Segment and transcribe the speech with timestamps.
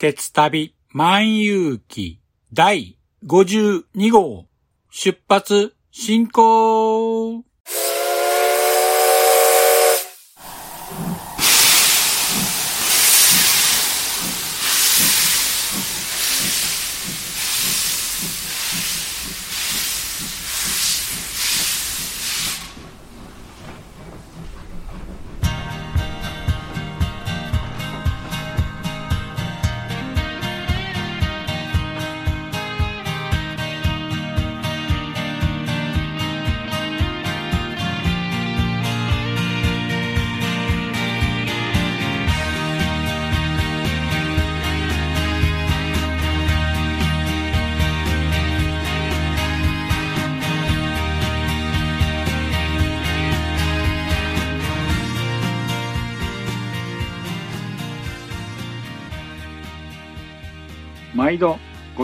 [0.00, 2.20] 鉄旅万有記
[2.54, 4.46] 第52号
[4.88, 7.44] 出発進行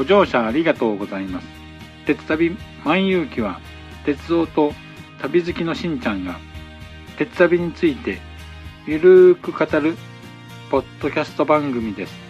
[0.07, 1.47] 乗車ありがとうございます。
[2.07, 3.61] 鉄旅万有記は
[4.05, 4.73] 鉄道と
[5.21, 6.39] 旅好きのしんちゃんが
[7.19, 8.21] 鉄旅について
[8.87, 9.97] ゆるーく語る
[10.71, 12.27] ポッドキャスト番組です。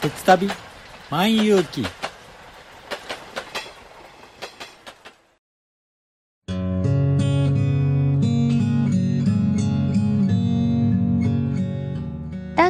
[0.00, 0.48] 鉄旅
[1.10, 1.84] 万有記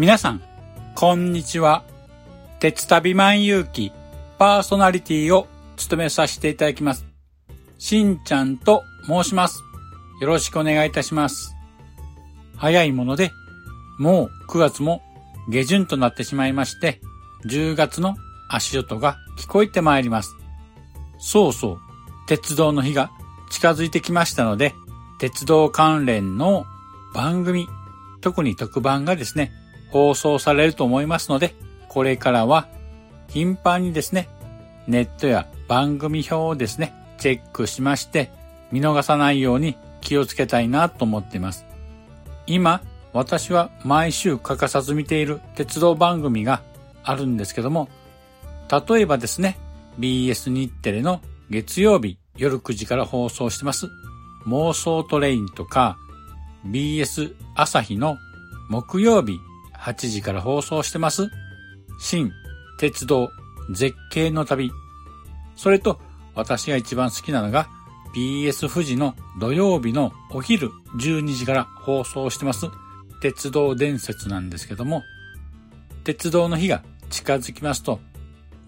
[0.00, 0.40] 皆さん、
[0.94, 1.84] こんにちは。
[2.58, 3.92] 鉄旅万有記
[4.38, 5.46] パーソナリティを
[5.76, 7.04] 務めさせていただきます。
[7.76, 9.62] しんちゃんと申します。
[10.22, 11.54] よろしくお願いいたします。
[12.56, 13.30] 早いもので、
[13.98, 15.02] もう9月も
[15.50, 17.02] 下旬となってしまいまして、
[17.44, 18.16] 10月の
[18.48, 20.34] 足音が聞こえてまいります。
[21.18, 21.78] そうそう、
[22.26, 23.10] 鉄道の日が
[23.50, 24.74] 近づいてきましたので、
[25.18, 26.64] 鉄道関連の
[27.12, 27.68] 番組、
[28.22, 29.59] 特に特番がですね、
[29.90, 31.54] 放送されると思いますので、
[31.88, 32.68] これからは
[33.28, 34.28] 頻繁にですね、
[34.86, 38.30] ネットや番組表をですね、チェックしまして、
[38.72, 41.66] 見逃さないように気をつけたいなと思っています。
[42.46, 46.62] 今、私は毎週欠かさず見ている鉄道番組が
[47.02, 47.88] あるんですけども、
[48.88, 49.58] 例えばですね、
[49.98, 51.20] BS 日テレの
[51.50, 53.88] 月曜日夜9時から放送してます
[54.46, 55.98] 妄想トレインとか
[56.66, 58.16] BS 朝日の
[58.68, 59.38] 木曜日
[59.80, 61.30] 8時から放送してます
[61.98, 62.32] 新
[62.78, 63.30] 鉄道
[63.72, 64.70] 絶景の旅。
[65.56, 66.00] それと
[66.34, 67.68] 私が一番好きなのが
[68.14, 72.66] BS 富士の土曜日のお昼12時から放送してます
[73.20, 75.02] 鉄道伝説なんですけども、
[76.04, 78.00] 鉄道の日が近づきますと、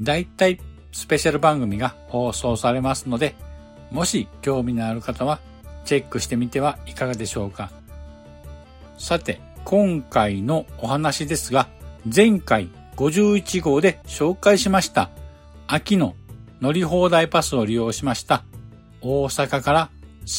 [0.01, 0.61] だいたい
[0.93, 3.35] スペシャル番組が放送されますので、
[3.91, 5.41] もし興味のある方は
[5.85, 7.71] チェックしてみてはいかがでしょうか。
[8.99, 11.69] さて、今回のお話ですが、
[12.05, 15.11] 前回51号で紹介しました
[15.67, 16.15] 秋の
[16.61, 18.45] 乗り放題パスを利用しました
[19.01, 19.91] 大阪から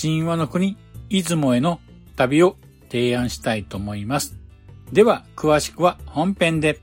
[0.01, 0.77] 神話の国
[1.09, 1.79] 出雲への
[2.15, 2.57] 旅を
[2.89, 4.37] 提案したいと思います。
[4.91, 6.79] では、詳しくは本編で。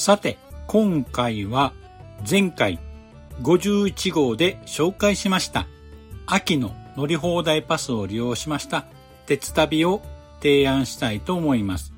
[0.00, 1.74] さて、今回は
[2.26, 2.78] 前回
[3.42, 5.66] 51号で紹介しました
[6.24, 8.86] 秋の乗り放題パスを利用しました
[9.26, 10.00] 鉄旅を
[10.40, 11.92] 提案したいと思います。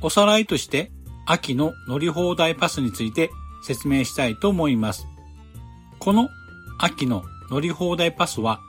[0.00, 0.92] おさらいとして
[1.26, 3.30] 秋の乗り放題パスについて
[3.66, 5.08] 説明したいと思います。
[5.98, 6.28] この
[6.78, 8.60] 秋の乗り放題パスは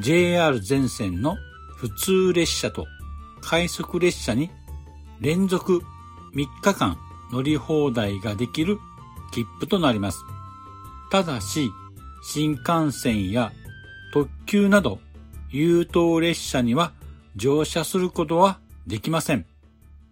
[0.00, 1.34] JR 全線の
[1.78, 2.86] 普通列車と
[3.40, 4.52] 快速列車に
[5.20, 5.82] 連続
[6.36, 6.96] 3日間
[7.32, 8.78] 乗り放題ができる
[9.32, 10.24] 切符となります。
[11.10, 11.70] ただし、
[12.22, 13.52] 新幹線や
[14.12, 15.00] 特急など
[15.50, 16.92] 優等列車には
[17.34, 19.46] 乗車することはできません。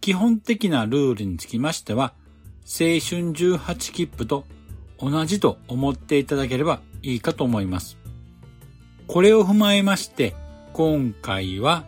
[0.01, 2.15] 基本的なルールにつきましては、
[2.65, 4.45] 青春18切符と
[4.99, 7.99] 同じと思っていただければいいかと思います。
[9.07, 10.35] これを踏まえまして、
[10.73, 11.85] 今回は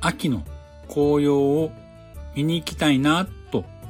[0.00, 0.44] 秋の
[0.88, 1.72] 紅葉を
[2.34, 3.35] 見に行きたいなと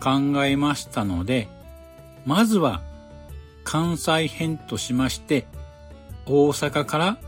[0.01, 1.49] 考えましたので、
[2.25, 2.83] まずは
[3.65, 5.47] 関西編としまして、
[6.27, 7.19] 大阪から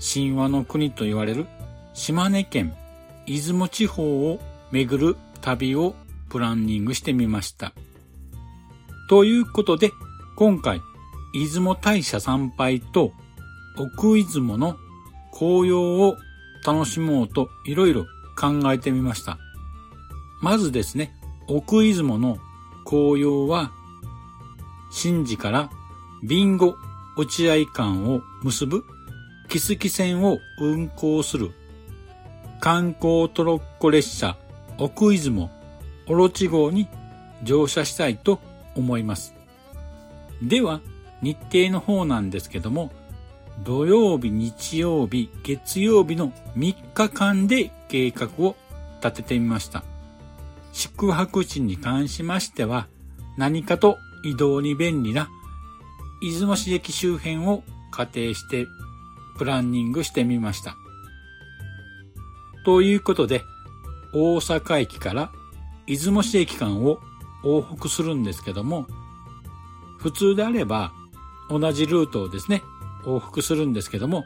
[0.00, 1.46] 神話の国と言われる
[1.92, 2.74] 島根県
[3.26, 4.40] 出雲地方を
[4.70, 5.94] 巡る旅を
[6.30, 7.72] プランニングしてみました。
[9.08, 9.90] ということで、
[10.36, 10.80] 今回、
[11.34, 13.12] 出雲大社参拝と
[13.76, 14.76] 奥出雲の
[15.32, 16.16] 紅葉を
[16.66, 18.06] 楽しもうといろいろ
[18.38, 19.38] 考えてみました。
[20.40, 21.14] まずですね、
[21.52, 22.38] 奥出雲の
[22.84, 23.72] 紅葉は、
[24.92, 25.68] 新寺から
[26.22, 26.76] ビンゴ
[27.16, 28.84] 落合間を結ぶ
[29.48, 31.50] 木月線を運行する
[32.60, 34.36] 観光トロッコ列車
[34.78, 35.50] 奥出雲
[36.06, 36.88] オロチ号に
[37.42, 38.38] 乗車したいと
[38.76, 39.34] 思います。
[40.42, 40.80] では、
[41.20, 42.92] 日程の方なんですけども、
[43.64, 48.54] 土曜日、日曜日、月曜日の3日間で計画を
[49.02, 49.82] 立ててみました。
[50.72, 52.86] 宿泊地に関しましては、
[53.36, 55.28] 何かと移動に便利な
[56.20, 58.66] 出雲市駅周辺を仮定して
[59.38, 60.76] プランニングしてみました。
[62.64, 63.42] ということで、
[64.12, 65.32] 大阪駅から
[65.86, 67.00] 出雲市駅間を
[67.42, 68.86] 往復するんですけども、
[69.98, 70.92] 普通であれば
[71.48, 72.62] 同じルートをですね、
[73.04, 74.24] 往復するんですけども、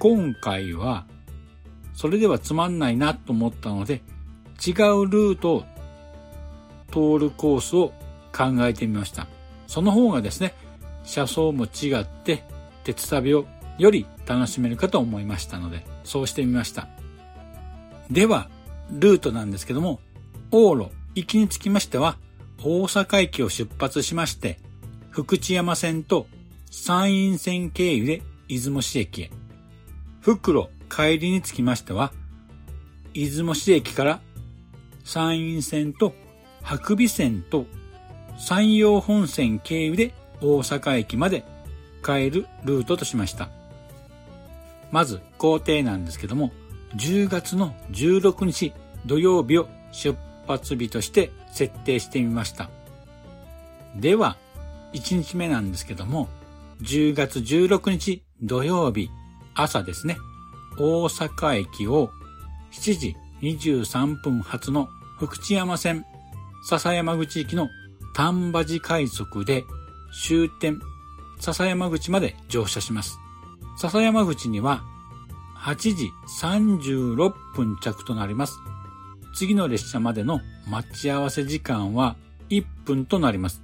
[0.00, 1.06] 今回は
[1.94, 4.02] それではつまんないなと思ったので、
[4.64, 5.64] 違うルートを
[6.90, 7.92] 通るコースを
[8.32, 9.26] 考えてみました。
[9.66, 10.54] その方がですね、
[11.04, 12.44] 車窓も違って
[12.84, 13.46] 鉄旅を
[13.78, 16.88] より楽しめるかと思いましたので、そうしてみました。
[18.10, 18.50] では、
[18.90, 20.00] ルートなんですけども、
[20.50, 22.16] 往路、行きにつきましては、
[22.62, 24.58] 大阪駅を出発しまして、
[25.10, 26.26] 福知山線と
[26.70, 29.30] 山陰線経由で出雲市駅へ。
[30.20, 32.12] 袋、帰りにつきましては、
[33.14, 34.20] 出雲市駅から
[35.12, 36.14] 山陰線と
[36.62, 37.66] 白尾線と
[38.38, 41.44] 山陽本線経由で大阪駅まで
[42.04, 43.48] 帰るルートとしました。
[44.92, 46.52] まず工程なんですけども、
[46.94, 48.72] 10月の16日
[49.04, 50.16] 土曜日を出
[50.46, 52.70] 発日として設定してみました。
[53.96, 54.36] では、
[54.92, 56.28] 1日目なんですけども、
[56.82, 59.10] 10月16日土曜日
[59.56, 60.18] 朝ですね、
[60.78, 62.12] 大阪駅を
[62.70, 64.88] 7時23分発の
[65.20, 66.06] 福知山線
[66.62, 67.68] 笹山口行きの
[68.14, 69.64] 丹波寺快速で
[70.24, 70.80] 終点
[71.38, 73.18] 笹山口まで乗車します。
[73.76, 74.82] 笹山口には
[75.58, 78.60] 8時36分着となります。
[79.34, 82.16] 次の列車までの待ち合わせ時間は
[82.48, 83.62] 1分となります。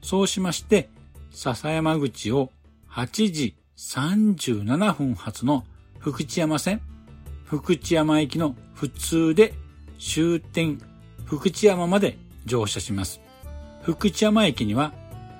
[0.00, 0.88] そうしまして、
[1.30, 2.50] 笹山口を
[2.90, 5.64] 8時37分発の
[5.98, 6.80] 福知山線、
[7.44, 9.52] 福知山駅の普通で
[9.98, 10.80] 終点
[11.24, 13.20] 福知山まで乗車します。
[13.82, 14.92] 福知山駅には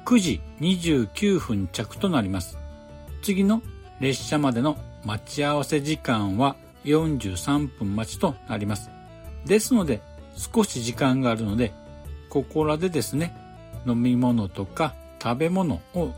[0.05, 2.59] 9時29分着となります。
[3.23, 3.63] 次の
[4.01, 8.91] 列車までの待ち合わせ時間は43分待ちとなります。
[9.45, 10.01] ですので、
[10.37, 11.73] 少し時間があるので、
[12.29, 13.35] ここらでですね、
[13.87, 16.13] 飲み物とか食べ物を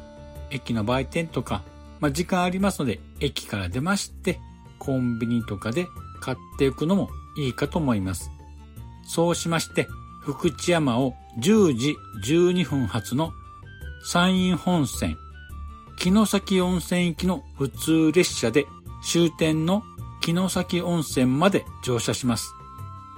[0.50, 1.62] 駅の売店とか、
[2.00, 4.40] まあ、時間ありますので、駅から出まして、
[4.78, 5.86] コンビニとかで
[6.20, 8.30] 買っていくのもいいかと思います。
[9.04, 9.88] そうしまして、
[10.22, 13.32] 福知山を10時12分発の
[14.04, 15.16] 山陰本線、
[15.98, 18.66] 城崎温泉行きの普通列車で
[19.02, 19.82] 終点の
[20.22, 22.54] 城崎温泉まで乗車します。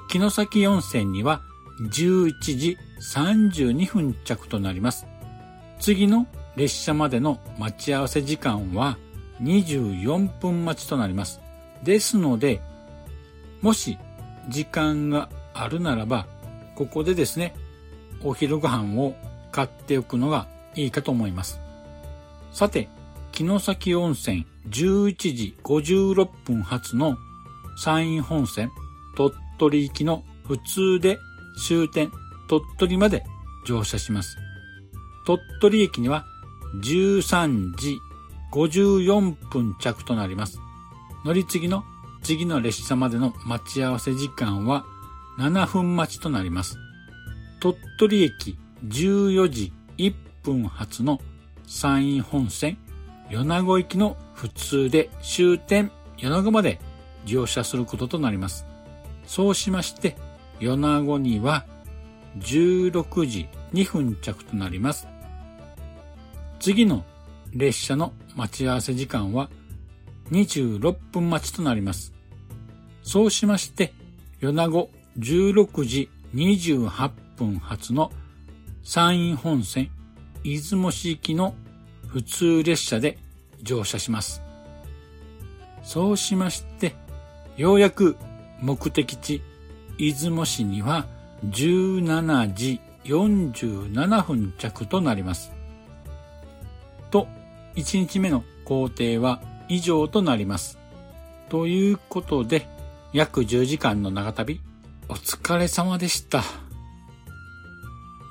[0.08, 1.42] 城崎温泉には
[1.80, 2.78] 11時
[3.14, 5.06] 32分着となります。
[5.80, 6.26] 次の
[6.56, 8.98] 列車までの待ち合わせ時間は
[9.42, 11.40] 24分待ちとなります。
[11.82, 12.60] ですので、
[13.62, 13.98] もし
[14.48, 16.26] 時間があるならば、
[16.74, 17.54] ここでですね、
[18.22, 19.14] お昼ご飯を
[19.52, 21.60] 買っておくのがいいかと思います。
[22.52, 22.88] さて、
[23.32, 27.16] 城崎温泉11時56分発の
[27.76, 28.70] 山陰本線
[29.16, 31.18] 鳥取行きの普通で
[31.66, 32.10] 終点
[32.48, 33.24] 鳥取まで
[33.66, 34.36] 乗車します。
[35.26, 36.24] 鳥取駅には
[36.82, 37.98] 13時
[38.52, 40.58] 54分着となります。
[41.24, 41.84] 乗り継ぎの
[42.30, 44.86] 次の列車までの待ち合わせ時間は
[45.40, 46.78] 7分待ちとなります。
[47.58, 48.56] 鳥取駅
[48.86, 51.20] 14時1分発の
[51.66, 52.78] 山陰本線
[53.30, 56.78] 米子行きの普通で終点米子まで
[57.24, 58.64] 乗車することとなります。
[59.26, 60.16] そうしまして、
[60.60, 61.66] 米子には
[62.38, 65.08] 16時2分着となります。
[66.60, 67.04] 次の
[67.52, 69.50] 列車の待ち合わせ時間は
[70.30, 72.19] 26分待ちとなります。
[73.02, 73.92] そうしまして、
[74.40, 78.12] 米子16時28分発の
[78.82, 79.90] 山陰本線
[80.44, 81.54] 出雲市行きの
[82.06, 83.18] 普通列車で
[83.62, 84.42] 乗車します。
[85.82, 86.94] そうしまして、
[87.56, 88.16] ようやく
[88.60, 89.42] 目的地
[89.98, 91.06] 出雲市には
[91.46, 95.52] 17時47分着となります。
[97.10, 97.26] と、
[97.76, 100.78] 1日目の工程は以上となります。
[101.48, 102.68] ということで、
[103.12, 104.60] 約10時間の長旅、
[105.08, 106.44] お疲れ様でした。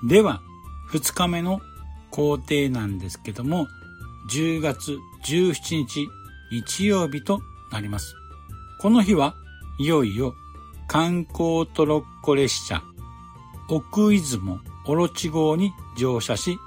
[0.07, 0.41] では、
[0.93, 1.59] 2日目の
[2.11, 3.67] 工程なんですけども、
[4.31, 6.07] 10月17日
[6.51, 7.41] 日曜日と
[7.73, 8.15] なります。
[8.79, 9.35] この日は
[9.79, 10.33] いよいよ
[10.87, 12.81] 観光トロッコ列車
[13.67, 16.57] 奥出雲オロチ号に乗車し、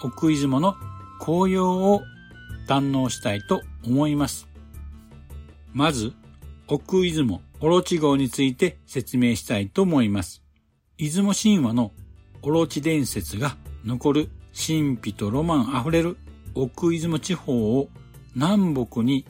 [0.00, 0.76] 奥出雲の
[1.18, 2.02] 紅葉を
[2.68, 4.46] 堪能したいと思います。
[5.72, 6.12] まず、
[6.68, 10.42] 奥出雲オロチ号について説明したいと思います。
[10.96, 11.92] 出雲神話の
[12.42, 16.16] オロチ伝説が残る神秘とロマンあふれる
[16.54, 17.88] 奥出雲地方を
[18.34, 19.24] 南北に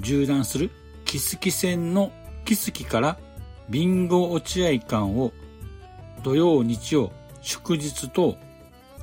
[0.00, 0.70] 縦断する
[1.04, 2.12] 木月線の
[2.44, 3.18] 木月から
[3.68, 5.32] ビンゴ落合間を
[6.22, 8.36] 土曜日曜祝日等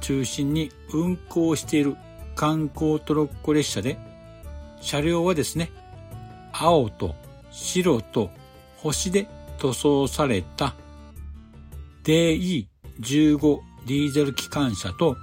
[0.01, 1.95] 中心に運行している
[2.35, 3.97] 観光トロッコ列車で
[4.81, 5.71] 車両はですね
[6.51, 7.15] 青と
[7.51, 8.29] 白と
[8.83, 9.27] 星で
[9.59, 10.75] 塗装された
[12.03, 12.65] DE15
[12.99, 15.15] ディーゼル機関車と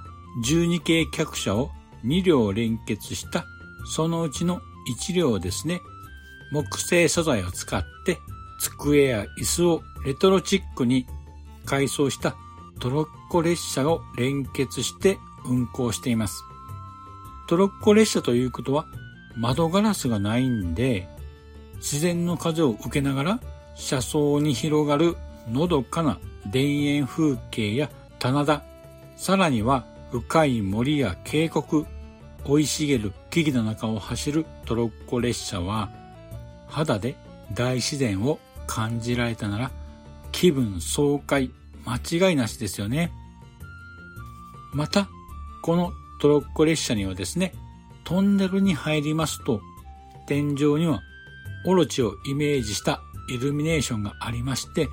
[0.45, 1.69] 12系客車を
[2.03, 3.45] 2両連結した
[3.85, 4.61] そのうちの
[4.99, 5.79] 1両ですね
[6.51, 8.17] 木製素材を使って
[8.59, 11.05] 机や椅子をレトロチックに
[11.65, 12.35] 改装した
[12.79, 16.43] トロッコ列車を連結して運行しています。
[17.47, 18.85] トロッコ列車ということは
[19.35, 21.07] 窓ガラスがないんで
[21.75, 23.39] 自然の風を受けながら
[23.75, 25.17] 車窓に広がる
[25.49, 26.19] のどかな
[26.51, 28.63] 田園風景や棚田、
[29.15, 31.85] さらには深い森や渓谷、
[32.45, 35.89] 生い茂る木々の中を走るトロッコ列車は
[36.67, 37.15] 肌で
[37.53, 39.71] 大自然を感じられたなら
[40.31, 41.51] 気分爽快
[41.85, 43.11] 間違いなしですよね。
[44.73, 45.09] また、
[45.61, 47.53] このトロッコ列車にはですね、
[48.03, 49.61] トンネルに入りますと、
[50.27, 51.01] 天井には
[51.65, 53.01] オロチをイメージした
[53.33, 54.89] イルミネーションがありまして、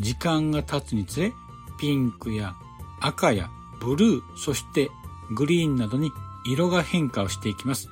[0.00, 1.32] 時間が経つにつれ、
[1.78, 2.54] ピンクや
[3.00, 4.90] 赤やブルー、そして
[5.34, 6.10] グリーンなどに
[6.46, 7.88] 色が変化をしていきます。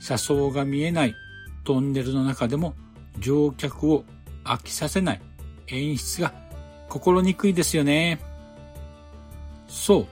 [0.00, 1.14] 車窓が見えない
[1.64, 2.74] トンネルの中でも
[3.18, 4.04] 乗客を
[4.44, 5.20] 飽きさせない
[5.68, 6.32] 演出が
[6.88, 8.20] 心にくいですよね。
[9.68, 10.06] そう、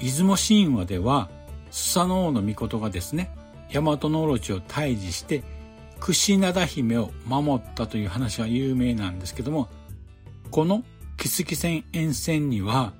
[0.00, 1.30] 出雲神話では、
[1.70, 3.30] スサノオノミコトがですね、
[3.72, 5.42] 大和のオロチを退治して、
[6.12, 9.68] 櫛灘姫を守ったという話は有名なんですけども、
[10.52, 10.84] この
[11.16, 12.92] 木月線沿線には、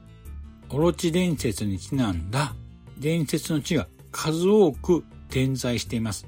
[0.70, 2.54] オロチ伝説にちなんだ
[2.98, 6.26] 伝説の地が数多く点在しています。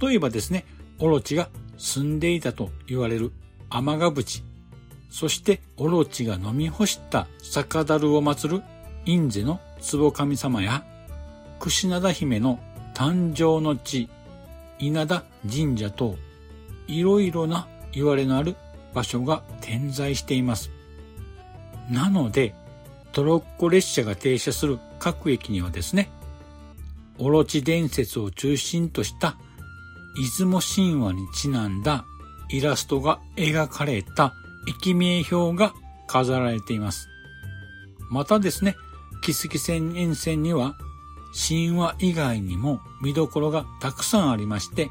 [0.00, 0.64] 例えばですね、
[0.98, 1.48] オロチが
[1.78, 3.32] 住んでいたと言われる
[3.70, 4.42] 天ヶ淵
[5.10, 8.62] そしてオロチが飲み干した酒樽を祀る
[9.04, 9.60] 印税の
[9.92, 10.84] 壺神様や、
[11.60, 12.58] 櫛灘姫の
[12.94, 14.08] 誕生の地、
[14.86, 16.16] 稲田神社と、
[16.86, 18.56] いろいろな言われのある
[18.92, 20.70] 場所が点在しています。
[21.90, 22.54] なので、
[23.12, 26.10] トロッコ列車が停車する各駅にはですね、
[27.18, 29.36] オロチ伝説を中心とした
[30.16, 32.04] 出雲神話にちなんだ
[32.50, 34.34] イラストが描かれた
[34.68, 35.72] 駅名表が
[36.06, 37.08] 飾られています。
[38.10, 38.76] またですね、
[39.22, 40.76] 木月線沿線には
[41.34, 44.90] 神話以外にも見どころがたくさんありまして、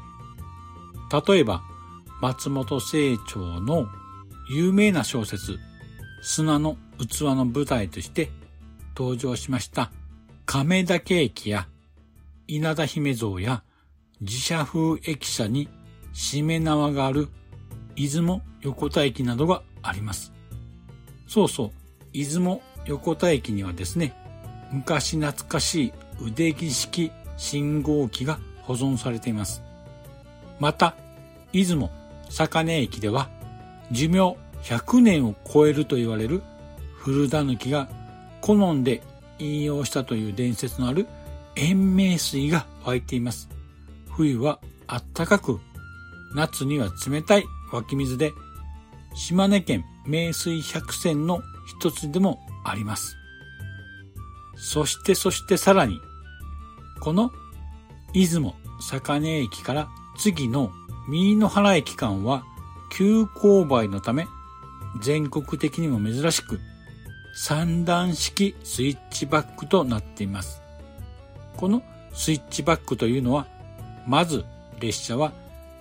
[1.26, 1.62] 例えば
[2.20, 3.86] 松本清張の
[4.50, 5.58] 有名な小説、
[6.22, 8.30] 砂の器の舞台として
[8.96, 9.90] 登場しました
[10.46, 11.66] 亀田駅や
[12.46, 13.62] 稲田姫像や
[14.20, 15.68] 自社風駅舎に
[16.12, 17.28] 締め縄がある
[17.96, 20.32] 出雲横田駅などがあります。
[21.26, 21.70] そうそう、
[22.12, 24.14] 出雲横田駅にはですね、
[24.70, 29.62] 昔懐かしい腕木式信号機が保存されています。
[30.58, 30.94] また、
[31.52, 31.90] 出雲
[32.30, 33.28] 坂根駅では
[33.92, 36.42] 寿命100年を超えると言われる
[36.96, 37.88] 古狸が
[38.40, 39.02] 好んで
[39.38, 41.06] 引用したという伝説のある
[41.56, 43.48] 延命水が湧いています。
[44.10, 45.60] 冬はあったかく、
[46.34, 48.32] 夏には冷たい湧き水で、
[49.14, 51.42] 島根県名水百選の
[51.80, 53.16] 一つでもあります。
[54.64, 56.00] そしてそしてさらに、
[56.98, 57.30] この
[58.14, 60.72] 出雲坂根駅から次の
[61.06, 62.44] 三野原駅間は
[62.90, 64.26] 急勾配のため
[65.02, 66.60] 全国的にも珍しく
[67.36, 70.62] 三段式スイッチバックとなっています。
[71.58, 71.82] この
[72.14, 73.46] スイッチバックというのは、
[74.06, 74.46] まず
[74.80, 75.32] 列車は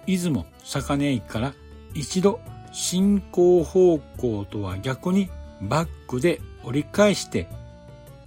[0.05, 1.53] 出雲坂根駅から
[1.93, 2.41] 一度
[2.73, 5.29] 進行方向とは逆に
[5.61, 7.47] バックで折り返して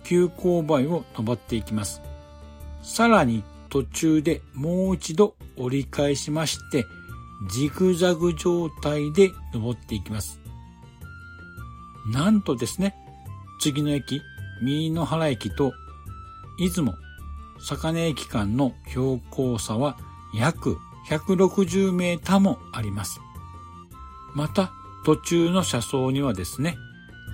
[0.07, 2.01] 急勾配を登っていきます。
[2.83, 6.87] さらに途中でもう一度折り返しまして
[7.51, 10.41] ジグザグ状態で登っていきます。
[12.13, 12.95] なんとですね、
[13.61, 14.23] 次の駅、
[14.63, 15.73] 三野原駅と
[16.59, 16.95] 出雲
[17.59, 19.99] 坂根駅間の標高差は
[20.33, 23.21] 約160メーターもあります。
[24.35, 24.73] また、
[25.05, 26.77] 途中の車窓にはですね、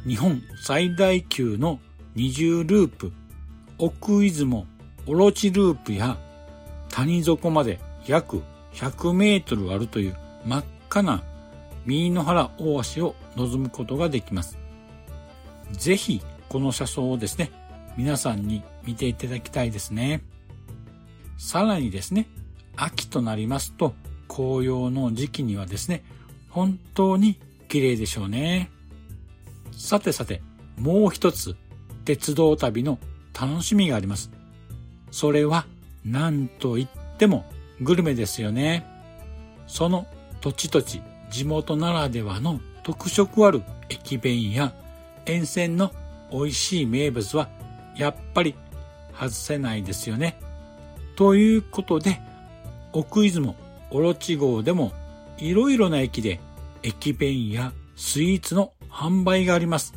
[0.07, 1.79] 日本最大級の
[2.15, 3.11] 二重ループ、
[3.79, 4.67] 奥出雲
[5.07, 6.19] オロチループや
[6.91, 8.43] 谷底まで約
[8.75, 11.23] 100メートルあるという真っ赤な
[11.87, 14.59] 三野原大橋を望むことができます。
[15.73, 17.51] ぜひこの車窓をですね、
[17.97, 20.23] 皆さんに見ていただきたいですね。
[21.39, 22.29] さらにですね、
[22.77, 23.95] 秋となりますと
[24.29, 26.05] 紅葉の時期にはですね、
[26.51, 28.71] 本当に綺麗でしょうね。
[29.73, 30.43] さてさて、
[30.77, 31.57] もう一つ
[32.05, 32.99] 鉄道旅の
[33.39, 34.31] 楽しみがあります。
[35.11, 35.67] それは
[36.05, 37.45] 何と言っても
[37.81, 38.87] グルメですよね。
[39.67, 40.07] その
[40.41, 44.75] 土地土地地元ならではの特色ある駅弁や
[45.27, 45.93] 沿線の
[46.31, 47.49] 美味しい名物は
[47.97, 48.55] やっぱり
[49.13, 50.39] 外せないですよね。
[51.17, 52.21] ということで、
[52.93, 53.55] 奥出雲
[53.91, 54.93] オロチ号でも
[55.39, 56.41] いろいろな駅で
[56.83, 59.93] 駅弁やスイーツの販売があります。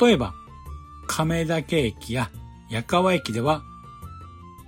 [0.00, 0.34] 例えば、
[1.10, 2.30] 亀岳駅や
[2.70, 3.64] 矢川駅では、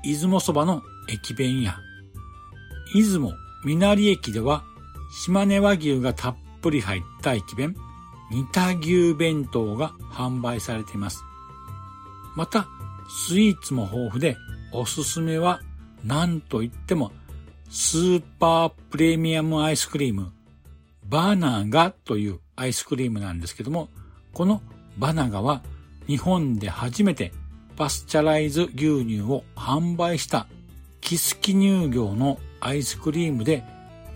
[0.02, 1.78] 出雲そばの駅弁や、
[2.92, 3.32] 出雲
[3.64, 4.64] 稲荷駅では、
[5.24, 7.76] 島根和牛がたっぷり入った駅弁、
[8.32, 11.22] 煮た牛弁当が販売されています。
[12.34, 12.66] また、
[13.28, 14.36] スイーツも豊富で、
[14.72, 15.60] おすすめは、
[16.04, 17.12] 何と言っても、
[17.70, 20.32] スーパープレミアムアイスクリーム、
[21.04, 23.90] バナガというアイスクリームなんですけども、
[24.32, 24.60] この
[24.98, 25.62] バナガは
[26.06, 27.32] 日本で初めて
[27.76, 30.46] パスチャライズ牛乳を販売した
[31.00, 33.64] キスキ乳業のアイスクリームで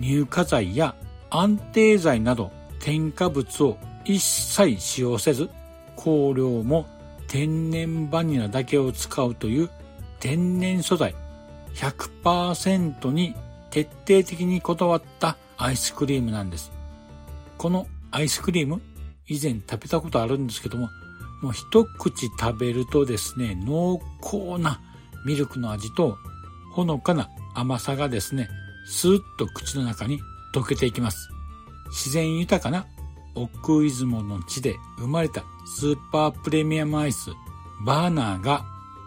[0.01, 0.95] 乳化剤や
[1.31, 5.49] 安定剤など添加物を一切使用せず
[5.97, 6.87] 香料も
[7.27, 9.71] 天然バニラだけを使うという
[10.21, 11.15] 天然素材
[11.75, 13.35] 100%に
[13.71, 16.73] 徹底的にこだわったアイスクリームなんです。
[17.59, 18.81] このアイスクリーム
[19.27, 20.89] 以前食べたことあるんですけども、
[21.47, 24.81] もう一口食べるとですね、濃厚な
[25.25, 26.19] ミルクの味と
[26.73, 28.49] ほのかな甘さがですね、
[28.85, 30.19] スーッと口の中に
[30.53, 31.31] 溶けていきます。
[31.91, 32.89] 自然豊かな
[33.37, 35.45] 奥出雲の地で生まれた
[35.79, 37.31] スーパープレミアムアイス、
[37.85, 38.65] バーナーが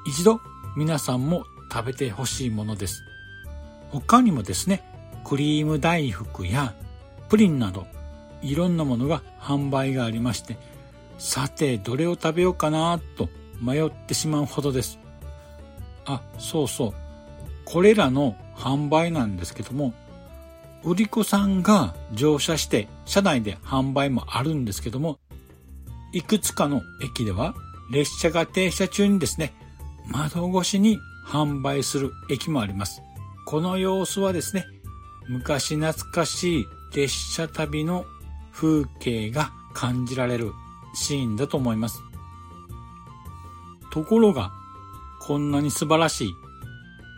[0.07, 0.39] 一度
[0.77, 3.03] 皆さんも食べてほしいものです。
[3.89, 4.81] 他にもですね、
[5.25, 6.73] クリーム大福や
[7.27, 7.85] プリンなど
[8.41, 10.68] いろんなものが販売がありまして、
[11.19, 13.29] さてどれを食べようかなと
[13.61, 14.97] 迷ってしまうほどです。
[16.05, 16.93] あ、そうそう。
[17.65, 19.93] これらの販売なんですけども、
[20.83, 25.19] 売り子さんが乗車して車内で販売もあるんですけども、
[26.13, 27.53] いくつかの駅では
[27.91, 29.53] 列車が停車中にですね、
[30.07, 33.01] 窓越しに販売する駅もあります。
[33.45, 34.65] この様子はですね、
[35.27, 38.05] 昔懐かしい列車旅の
[38.53, 40.53] 風景が感じられる
[40.93, 42.01] シーンだと思います。
[43.91, 44.51] ところが、
[45.21, 46.33] こんなに素晴らしい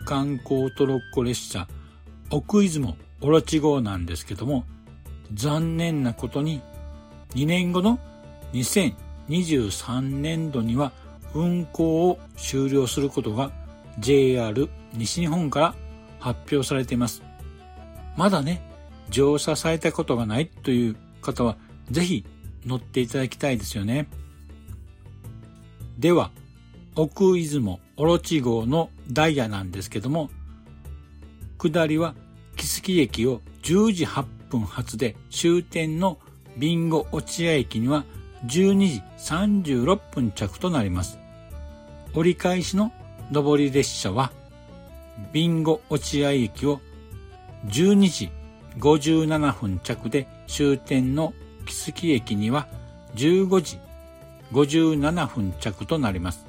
[0.04, 1.68] 観光トロッコ列車、
[2.30, 4.64] 奥出雲オロチ号なんですけども、
[5.32, 6.60] 残念なことに
[7.34, 7.98] 2年後の
[8.52, 10.92] 2023年度には
[11.34, 13.50] 運行を終了することが
[13.98, 15.74] JR 西日本から
[16.18, 17.22] 発表されています。
[18.16, 18.62] まだね、
[19.08, 21.56] 乗車されたことがないという方は
[21.90, 22.24] ぜひ
[22.66, 24.08] 乗っていただきたいですよね。
[25.98, 26.30] では、
[26.94, 30.30] 奥出雲オロチ号のダイヤなんですけども、
[31.58, 32.14] 下りは
[32.56, 36.18] 木月駅を10時8分発で終点の
[36.56, 38.04] ビンゴ落合駅には
[38.46, 41.18] 12時36分着となります。
[42.14, 42.92] 折り返しの
[43.32, 44.32] 上り列車は
[45.32, 46.80] ビンゴ落合駅を
[47.66, 48.30] 12時
[48.78, 52.68] 57分着で終点の木月駅には
[53.14, 53.78] 15時
[54.52, 56.46] 57分着となります。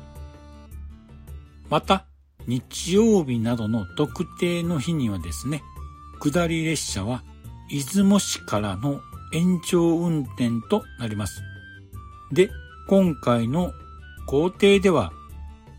[1.69, 2.05] また、
[2.45, 5.63] 日曜日などの特定の日にはですね、
[6.19, 7.23] 下り列車は
[7.69, 9.01] 出雲市からの
[9.33, 11.41] 延長運転となります。
[12.31, 12.49] で、
[12.87, 13.71] 今回の
[14.27, 15.11] 工程では、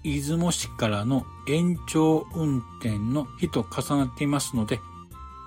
[0.02, 4.80] 出雲市からの延長運転の日と重なっていますので、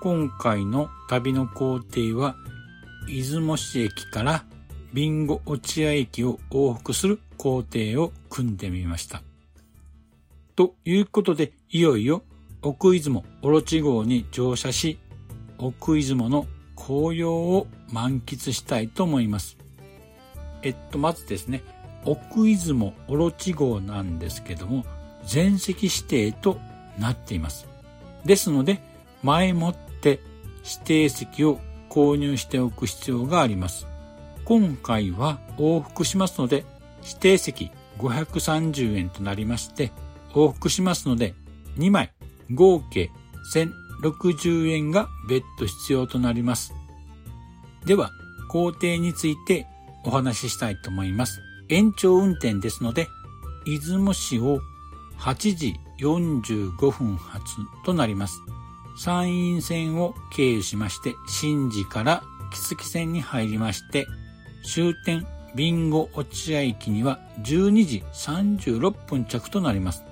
[0.00, 2.36] 今回の旅の工程は、
[3.08, 4.44] 出雲市駅から
[4.92, 9.22] ビンゴ落合駅を往復する工程を組んでみました。
[10.56, 12.22] ということで、いよいよ
[12.62, 14.98] 奥出雲オロチ号に乗車し、
[15.58, 19.56] 奥出雲の紅葉を満喫したいと思います。
[20.62, 21.62] えっと、まずですね、
[22.04, 24.84] 奥出雲オロチ号なんですけども、
[25.24, 26.58] 全席指定と
[26.98, 27.68] なっています。
[28.24, 28.80] ですので、
[29.22, 30.20] 前もって
[30.64, 33.86] 指定席を購入しておく必要があります。
[34.44, 36.64] 今回は往復しますので、
[37.02, 39.92] 指定席530円となりまして、
[40.32, 41.34] 往復しますので、
[41.76, 42.12] 2枚
[42.54, 43.10] 合計
[43.54, 46.72] 1060円が別途必要となります。
[47.84, 48.10] では、
[48.48, 49.66] 工程について
[50.04, 51.40] お話ししたいと思います。
[51.68, 53.08] 延長運転ですので、
[53.66, 54.60] 出雲市を
[55.18, 57.44] 8時45分発
[57.84, 58.40] となります。
[58.98, 64.08] 山陰線を経由しまして、新寺から木月線に入りまして、
[64.64, 70.04] 終点ビンゴ落合駅には12時36分着となります。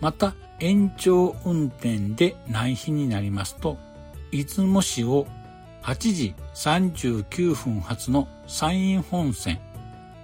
[0.00, 3.76] また、延長運転で内日になりますと、
[4.30, 5.26] 出雲市を
[5.82, 9.60] 8時39分発の山陰本線、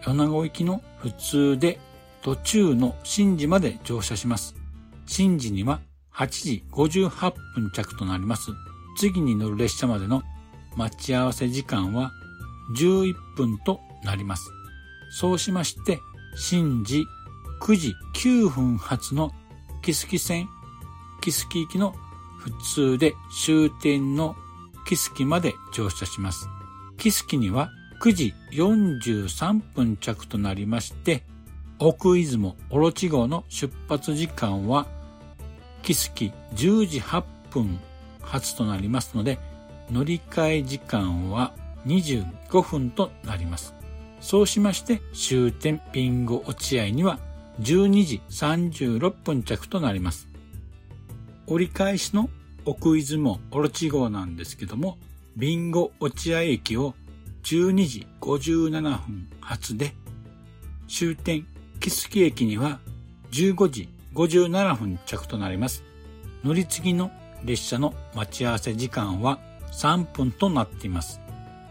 [0.03, 1.81] 米子行きの普通で
[2.23, 4.55] 途中の新寺まで乗車します。
[5.07, 5.81] 新寺には
[6.17, 8.53] 8時58分着となります。
[8.97, 10.23] 次に乗る列車までの
[10.77, 12.13] 待ち合わせ時間は
[12.77, 14.51] 11分となります。
[15.11, 16.01] そうしまして、
[16.37, 17.05] 新寺
[17.61, 19.33] 9時9分発の
[19.83, 20.49] 木月線、
[21.21, 21.95] 木月行きの
[22.39, 24.37] 普通で終点の
[24.87, 26.49] 木月まで乗車します。
[26.97, 31.25] 木月には9時43分着となりまして、
[31.79, 34.87] 奥出雲オロチ号の出発時間は
[35.85, 37.79] 木月10時8分
[38.23, 39.39] 発となりますので、
[39.91, 41.53] 乗り換え時間は
[41.87, 43.75] 25分となります。
[44.21, 47.19] そうしまして終点ビンゴ落合には
[47.61, 50.27] 12時36分着となります。
[51.47, 52.31] 折り返しの
[52.65, 54.97] 奥出雲オロチ号なんですけども、
[55.37, 56.95] ビンゴ落合駅を
[57.43, 59.95] 12時57分発で、
[60.89, 61.47] 終点
[61.79, 62.81] 木月駅には
[63.33, 65.83] 15時57分着となります。
[66.45, 67.11] 乗り継ぎの
[67.45, 69.39] 列車の待ち合わせ時間は
[69.73, 71.21] 3分となっています。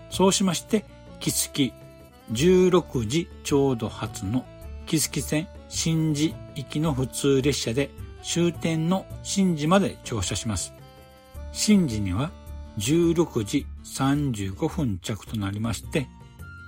[0.10, 0.86] そうしまして、
[1.20, 1.74] 木月
[2.32, 4.46] 16時ちょうど発の
[4.86, 7.90] 木月線新寺行きの普通列車で
[8.22, 10.74] 終点の新寺まで乗車します。
[11.52, 12.32] 新寺には
[12.78, 16.08] 16時35分着となりまして、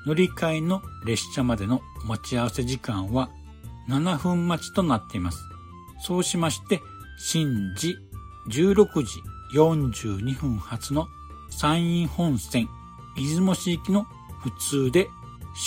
[0.06, 3.30] 乗り換えの列車までの待ち合わせ時間は
[3.90, 5.55] 7分待ちとなっています。
[5.99, 6.81] そうしまして、
[7.17, 7.99] 新寺
[8.49, 9.21] 16時
[9.53, 11.08] 42分発の
[11.49, 12.67] 山陰本線
[13.15, 14.05] 出雲市行きの
[14.41, 15.08] 普通で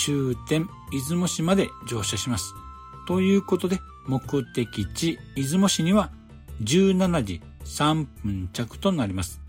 [0.05, 2.53] 終点出雲市まで乗車します。
[3.07, 4.21] ということで、目
[4.53, 6.11] 的地出雲市には
[6.63, 9.41] 17時3分着となります。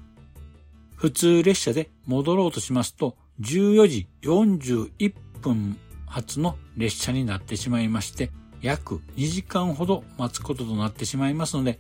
[0.97, 8.31] 普通列車で戻ろうとしますと、14時41分発の列車になってしまいまして、
[8.63, 11.79] 約2時間ほど待つこととなってしまいますので、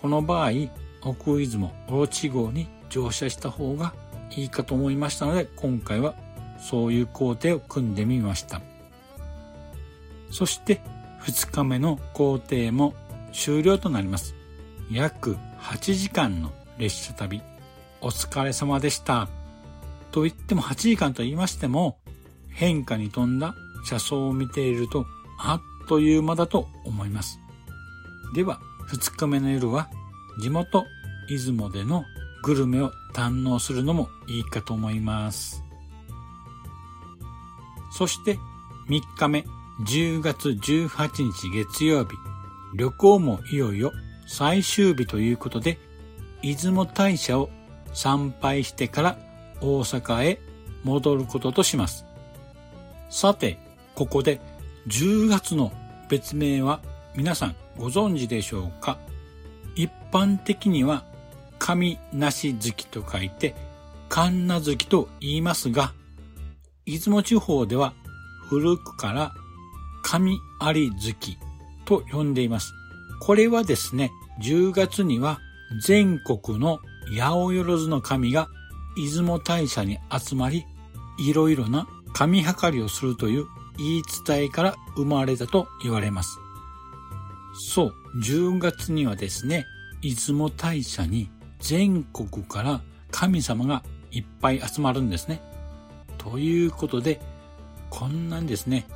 [0.00, 0.50] この場合、
[1.02, 3.94] 奥出雲オロチ号に乗車した方が
[4.30, 6.14] いいかと思いましたので、今回は
[6.58, 8.60] そういう工程を組んでみました。
[10.30, 10.80] そして
[11.22, 12.94] 2日目の工程も
[13.32, 14.34] 終了となります。
[14.90, 17.42] 約8時間の列車旅、
[18.00, 19.28] お疲れ様でした。
[20.12, 21.98] と言っても8時間と言いましても、
[22.48, 25.06] 変化に富んだ車窓を見ていると、
[25.38, 27.38] あっという間だと思います。
[28.34, 29.88] では、2日目の夜は、
[30.40, 30.84] 地元、
[31.28, 32.04] 出雲での
[32.42, 35.62] グルメを堪能するのもいいかと思います。
[37.90, 38.38] そして
[38.88, 39.44] 3日目
[39.86, 42.10] 10月18日月曜日、
[42.76, 43.92] 旅行もいよいよ
[44.26, 45.78] 最終日ということで、
[46.42, 47.50] 出雲大社を
[47.92, 49.18] 参拝してから
[49.60, 50.40] 大阪へ
[50.84, 52.04] 戻ることとします。
[53.10, 53.58] さて、
[53.94, 54.40] ここで
[54.88, 55.72] 10月の
[56.08, 56.80] 別名は
[57.16, 58.98] 皆さんご存知でしょうか？
[59.74, 61.04] 一般的には、
[61.58, 63.54] 神なし月と書いて、
[64.08, 65.92] 神な月と言いますが、
[66.86, 67.94] 出雲地方では
[68.48, 69.32] 古くから
[70.04, 71.36] 神有月
[71.84, 72.72] と呼んでいます。
[73.20, 75.40] これはですね、10月には
[75.84, 76.78] 全国の
[77.10, 78.48] 八百万の神が
[78.96, 80.64] 出雲大社に集まり、
[81.18, 83.46] いろいろな神計りをするという
[83.78, 86.38] 言い伝えから生まれたと言われます。
[87.54, 89.66] そう、10月にはですね、
[90.02, 95.40] 出雲大社に全国から神様がいっぱい集まるんですね。
[96.18, 97.20] ということで、
[97.90, 98.86] こんなんですね、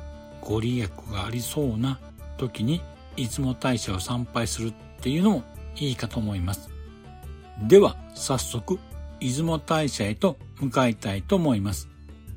[0.41, 1.99] ご利益がありそうな
[2.37, 2.81] 時に
[3.15, 5.43] 出雲大社を参拝するっていうのも
[5.75, 6.69] いいかと思います。
[7.67, 8.79] では、早速、
[9.19, 11.89] 出雲大社へと向かいたいと思います。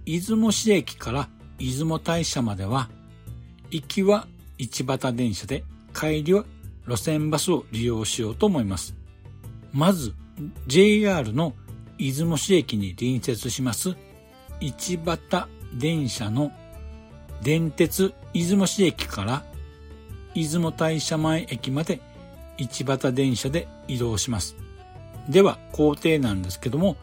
[0.04, 2.88] 出雲市駅から出雲大社までは、
[3.70, 4.26] 行きは
[4.58, 5.64] 市畑電車で、
[5.94, 6.44] 帰りは
[6.86, 8.94] 路線バスを利用しようと思います。
[9.72, 10.14] まず、
[10.66, 11.54] JR の
[11.98, 13.94] 出雲市駅に隣接します
[14.60, 16.50] 市畑電車の
[17.42, 19.44] 電鉄出雲市駅から
[20.34, 22.00] 出雲大社前駅まで
[22.58, 24.56] 市畑電車で移動します。
[25.28, 26.96] では、工程なんですけども、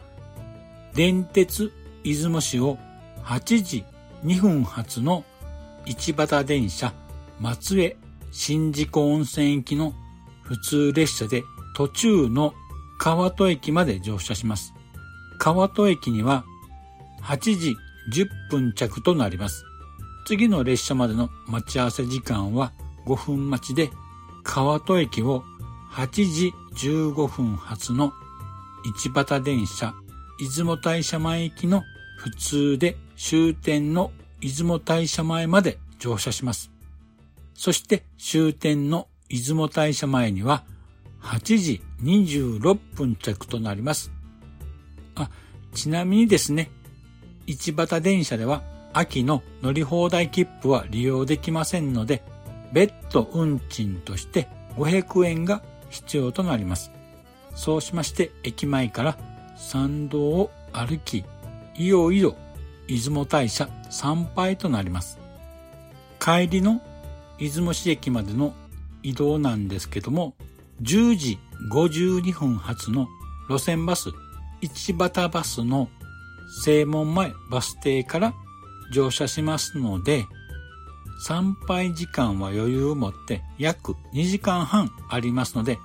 [0.94, 1.72] 電鉄
[2.04, 2.78] 出雲市を
[3.24, 3.84] 8時
[4.24, 5.24] 2分発の
[5.84, 6.92] 市畑電車
[7.40, 7.96] 松江
[8.30, 9.92] 新宿温泉行きの
[10.42, 11.42] 普通列車で
[11.74, 12.54] 途中の
[12.98, 14.74] 川戸駅まで乗車します。
[15.38, 16.44] 川戸駅には
[17.22, 17.76] 8時
[18.12, 19.64] 10分着となります。
[20.24, 22.72] 次の列車までの待ち合わせ時間は
[23.06, 23.90] 5分待ちで、
[24.44, 25.42] 川戸駅を
[25.90, 28.12] 8時15分発の
[28.96, 29.94] 市畑電車
[30.38, 31.82] 出雲大社前行きの
[32.18, 36.70] 普通で終点の出雲大社前まで乗車します。
[37.54, 40.64] そして終点の出雲大社前には
[41.22, 44.10] 8時26分着となります。
[45.14, 45.30] あ、
[45.72, 46.70] ちなみにですね、
[47.46, 52.22] 市畑電車では秋の乗り放題切符は利用できませんので、
[52.72, 56.90] 別途運賃として500円が必要となります。
[57.54, 59.18] そうしまして駅前から
[59.56, 61.24] 参道を歩き、
[61.76, 62.34] いよいよ
[62.88, 65.18] 出雲大社参拝となります。
[66.20, 66.80] 帰りの
[67.38, 68.54] 出雲市駅までの
[69.02, 70.34] 移動なんですけども、
[70.82, 71.38] 10時
[71.70, 73.08] 52分発の
[73.48, 74.10] 路線バス、
[74.60, 75.88] 市畑バスの
[76.64, 78.34] 正門前バス停から
[78.92, 80.26] 乗車しますので、
[81.24, 85.78] 参拝時間は余裕を持って約2時間半ありますので、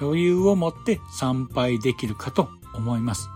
[0.00, 3.28] 余裕を持って参拝できるかと思います。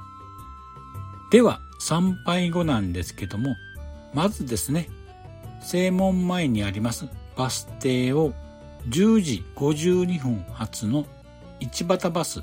[1.31, 3.57] では、参拝後なんですけども、
[4.14, 4.88] まずですね、
[5.61, 8.33] 正門前にありますバス停を
[8.88, 11.05] 10時52分発の
[11.61, 12.43] 市畑バス、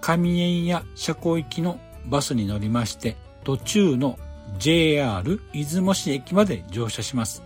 [0.00, 4.18] 上園や車庫行きのバスに乗りまして、途中の
[4.58, 7.42] JR 出雲市駅まで乗車します。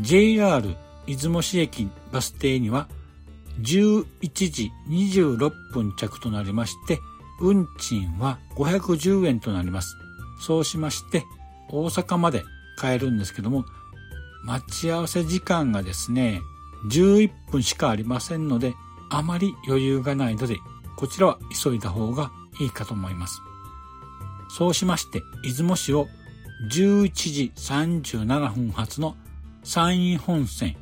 [0.00, 0.62] JR
[1.06, 2.88] 出雲市駅バス停には
[3.60, 6.98] 11時26分着となりまして、
[7.40, 9.96] 運賃は510円となります。
[10.40, 11.24] そうしまして、
[11.70, 12.44] 大阪まで
[12.78, 13.64] 帰るんですけども、
[14.44, 16.40] 待ち合わせ時間がですね、
[16.90, 18.74] 11分しかありませんので、
[19.10, 20.56] あまり余裕がないので、
[20.96, 23.40] こちらは急いだ方がいいかと思います。
[24.48, 26.08] そうしまして、出雲市を
[26.70, 29.16] 11時37分発の
[29.62, 30.76] 山陰本線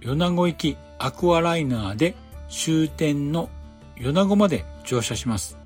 [0.00, 2.14] 米子行きアクアライナーで
[2.50, 3.48] 終点の
[3.96, 5.56] 米子まで乗車します。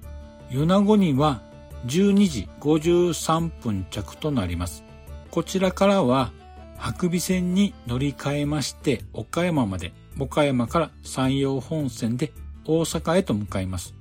[0.50, 1.42] 米子には
[1.86, 4.84] 12時53分着となります。
[5.30, 6.32] こちらからは
[6.76, 12.32] 白尾線に乗り換えまして岡山まで、岡山から山陽本線で
[12.64, 13.94] 大阪へと向かいます。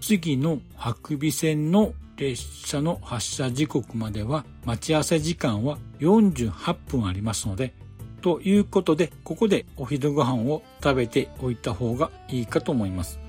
[0.00, 7.74] 次の白尾線の列車の発車時刻までは待ち合わせ時間は48分ありますので、
[8.20, 13.20] ということで、ここでお昼ご飯を食べておいた方がいいかと思います。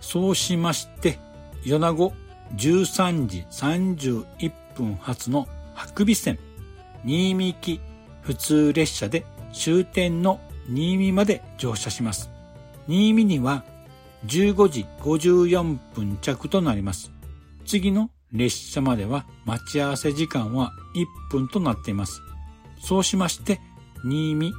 [0.00, 1.18] そうしまして、
[1.64, 2.12] 米子
[2.54, 6.38] 13時31分発の白尾線、
[7.04, 7.80] 新見行き
[8.22, 12.30] 普通列車で終点の新見まで乗車します。
[12.88, 13.64] 新見には
[14.26, 17.12] 15時54分着となります。
[17.64, 20.72] 次の列車までは待ち合わせ時間は
[21.30, 22.20] 1分となっています。
[22.80, 23.60] そうしまして、
[24.04, 24.52] 新見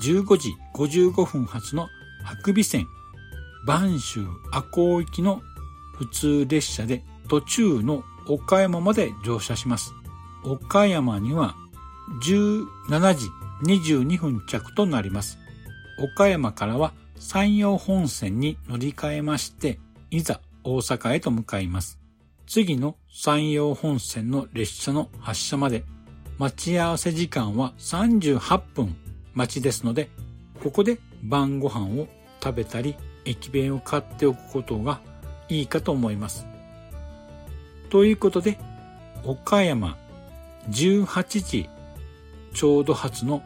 [0.00, 1.88] 15時55分発の
[2.24, 2.86] 白尾線、
[3.66, 5.40] 播州赤穂行きの
[5.96, 9.92] 普通列車で途中の岡山まで乗車します。
[10.44, 11.54] 岡山には
[12.22, 13.28] 17時
[13.64, 15.38] 22分着となります。
[15.98, 19.78] 岡山からは山陽本線に乗り換えまして、
[20.10, 21.98] いざ大阪へと向かいます。
[22.46, 25.84] 次の山陽本線の列車の発車まで
[26.38, 28.96] 待ち合わせ時間は38分
[29.34, 30.10] 待ちですので、
[30.62, 32.08] ここで晩ご飯を
[32.42, 35.00] 食べたり駅弁を買っておくことが
[35.48, 36.46] いいかと思います。
[37.94, 38.58] ということで、
[39.22, 39.96] 岡山
[40.68, 41.68] 18時
[42.52, 43.40] ちょうど発の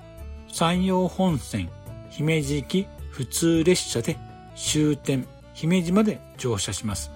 [0.51, 1.69] 山陽本線
[2.09, 4.17] 姫路行き普通列車で
[4.57, 7.11] 終点姫路まで乗車します。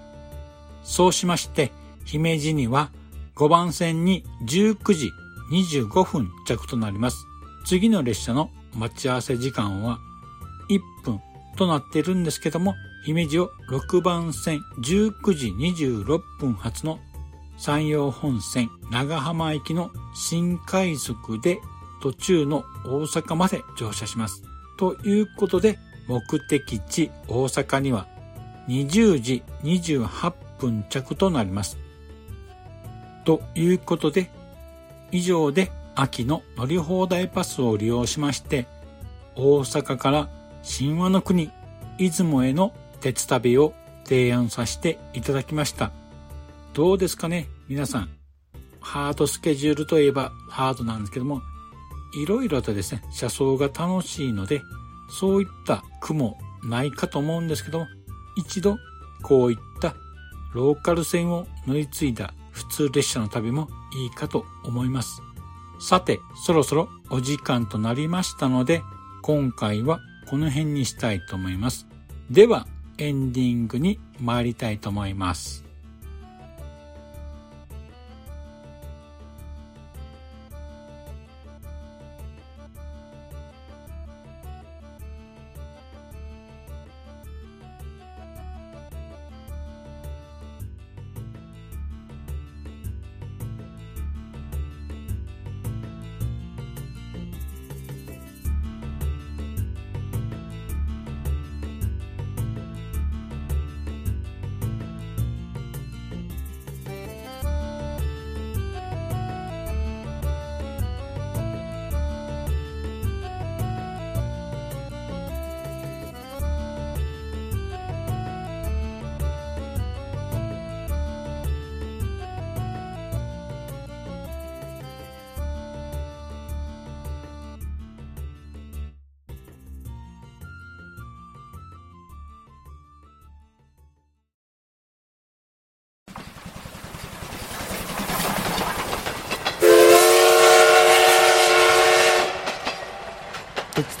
[0.83, 1.71] そうしまして、
[2.05, 2.91] 姫路には
[3.35, 5.09] 5番線に19時
[5.51, 7.17] 25分着となります。
[7.65, 9.97] 次の列車の待ち合わせ時間は
[10.69, 11.19] 1分
[11.57, 12.75] となっているんですけども、
[13.07, 16.99] 姫路を6番線19時26分発の
[17.57, 21.59] 山陽本線長浜行きの新快速で
[22.01, 24.43] 途中の大阪まで乗車します。
[24.77, 28.07] ということで、目的地大阪には
[28.67, 31.77] 20時28分着となります。
[33.23, 34.29] ということで、
[35.11, 38.67] 以上で秋の乗り放題パスを利用しまして、
[39.35, 40.29] 大阪から
[40.77, 41.51] 神話の国、
[41.97, 45.91] 出雲への鉄旅を提案させていただきました。
[46.73, 47.47] どうですかね？
[47.69, 48.09] 皆さん。
[48.81, 51.43] ハードスケジュールといえばハードなんですけども、
[52.15, 54.63] いろいろとですね、車窓が楽しいので、
[55.07, 57.87] そういった苦もないかと思うんですけども、
[58.37, 58.79] 一度
[59.21, 59.93] こういった
[60.55, 65.21] ローカル線を乗り継いだ普通列車の旅もいいかと思います。
[65.79, 68.81] さて、そろそろお時間となりましたので、
[69.21, 71.85] 今回はこの辺にしたいと思います。
[72.31, 72.65] では、
[72.97, 75.63] エンディングに参りたいと思います。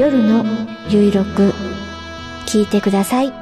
[0.00, 0.46] 夜の
[0.88, 1.52] ゆいろく
[2.46, 3.39] 聞いてください。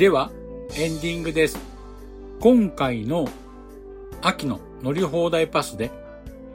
[0.00, 0.30] では、
[0.78, 1.58] エンディングです。
[2.40, 3.28] 今回の
[4.22, 5.90] 秋の乗り放題パスで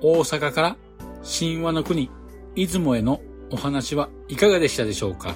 [0.01, 0.77] 大阪から
[1.23, 2.09] 神話の国、
[2.55, 5.35] 出雲へのお話はいかがでしたでしょうか？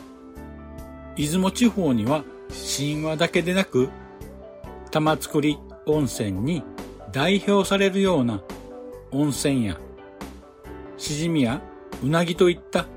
[1.17, 2.23] 出雲地方には
[2.75, 3.89] 神話だけでなく
[4.89, 5.39] 玉造
[5.85, 6.63] 温泉に
[7.11, 8.41] 代表されるような
[9.11, 9.77] 温泉や
[10.97, 11.61] しじみや
[12.03, 12.87] うなぎといった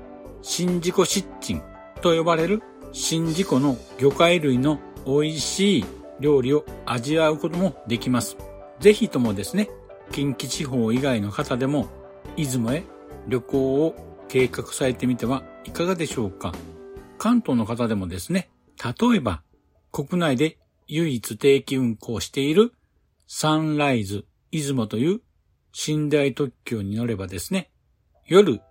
[0.41, 1.61] 新事故湿鎮
[2.01, 5.85] と呼ばれる新事故の魚介類の美味しい
[6.19, 8.37] 料理を味わうこともできます。
[8.79, 9.69] ぜひともですね、
[10.11, 11.87] 近畿地方以外の方でも、
[12.35, 12.83] 出雲へ
[13.27, 16.53] 旅行を計画されてみてはいかがでしょうか
[17.17, 18.49] 関東の方でもですね、
[18.83, 19.43] 例えば、
[19.91, 22.73] 国内で唯一定期運行している
[23.27, 25.21] サンライズ出雲という
[25.87, 27.71] 寝台特急に乗ればですね、
[28.25, 28.61] 夜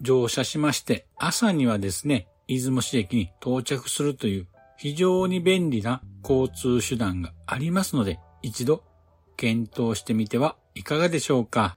[0.00, 8.82] 乗車しまして朝にはですね、出雲市駅に到着するという非常に便利な交通手段がありますので、一度
[9.36, 11.76] 検討してみてはいかがでしょうか。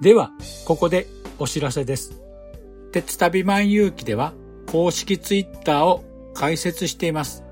[0.00, 0.30] では、
[0.64, 1.06] ここで
[1.38, 2.20] お知らせです。
[2.92, 4.34] 鉄旅万有記では
[4.70, 7.44] 公式ツイッターを開設しています。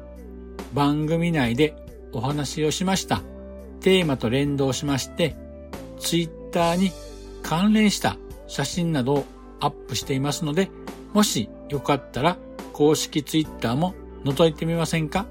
[0.75, 1.75] 番組内で
[2.13, 3.23] お話をしました
[3.81, 5.37] テーマと連動しまして、
[5.99, 6.91] ツイッターに
[7.43, 9.25] 関連した写真などを
[9.61, 10.71] アップしていますので、
[11.13, 12.37] もしよかったら
[12.73, 13.95] 公式ツイッターも
[14.25, 15.27] 覗いてみませんか？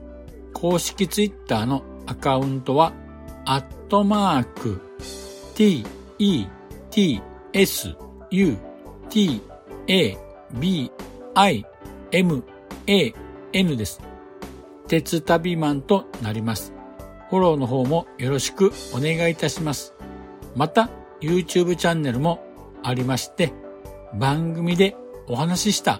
[0.54, 2.94] 公式ツイッターのアカウントは、
[3.46, 4.82] アットマーク、
[5.56, 5.86] t,
[6.20, 6.46] e,
[6.90, 7.22] t,
[7.54, 7.96] s,
[8.32, 8.58] u,
[9.10, 9.42] t,
[9.88, 10.18] a,
[10.54, 10.92] b,
[11.36, 11.66] i,
[12.12, 12.44] m,
[12.88, 13.14] a,
[13.54, 14.02] n です。
[14.88, 16.74] 鉄旅マンとなります。
[17.30, 19.94] フォローの方もよろしくお願いいたします。
[20.56, 20.90] また、
[21.22, 22.44] YouTube チャンネルも
[22.84, 23.54] ありまして、
[24.14, 24.96] 番組で
[25.28, 26.00] お話しした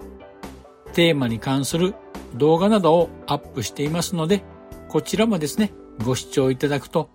[0.94, 1.94] テーマに関する
[2.34, 4.42] 動画などをアップしていますので、
[4.88, 5.72] こちらもですね、
[6.04, 7.10] ご視聴いただくと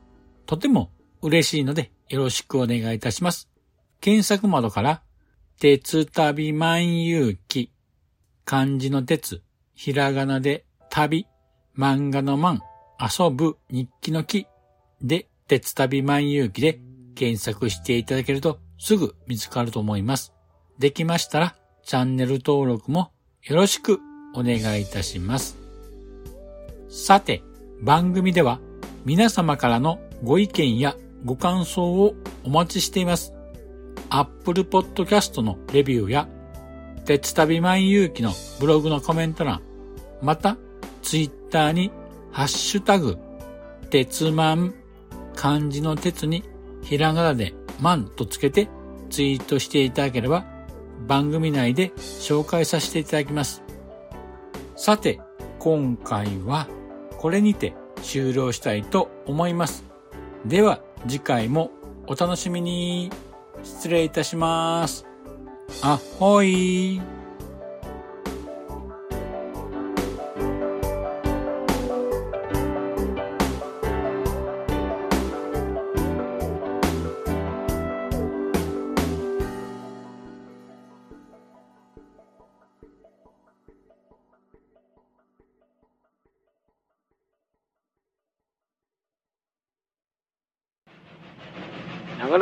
[0.46, 0.92] とても
[1.22, 3.50] 嬉しいのでよろしくお願いいたします。
[4.02, 5.02] 検索窓から、
[5.60, 7.72] 鉄旅万有記、
[8.44, 9.42] 漢字の鉄、
[9.74, 11.28] ひらがなで旅、
[11.78, 12.60] 漫画の漫、
[13.00, 14.48] 遊ぶ日記の木
[15.02, 16.80] で、鉄旅万有記で
[17.16, 20.34] 検索していただけるとすぐ見つかると思います。
[20.80, 23.12] できましたら、チャンネル登録も
[23.44, 24.00] よろしく
[24.34, 25.58] お願いいたします。
[26.90, 27.44] さて、
[27.82, 28.60] 番組では
[29.06, 33.34] 皆様からのご意見やご感想をお待ちしています。
[34.10, 36.28] Apple Podcast のレビューや、
[37.06, 39.62] 鉄旅万有記のブログのコメント欄、
[40.22, 40.58] また、
[41.02, 41.92] Twitter に
[42.32, 43.18] ハッシュタグ、
[43.90, 44.74] 鉄マン、
[45.36, 46.44] 漢字の鉄に
[46.82, 48.70] ひらがなでマンとつけて
[49.10, 50.46] ツイートしていただければ
[51.08, 53.63] 番組内で紹介させていただきます。
[54.84, 55.22] さて、
[55.60, 56.68] 今回は
[57.18, 59.86] これにて終了したいと思います。
[60.46, 61.72] では次回も
[62.06, 63.10] お楽しみに。
[63.64, 65.06] 失礼いたします。
[65.84, 67.02] あほい